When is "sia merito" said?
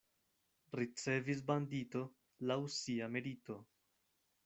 2.81-3.63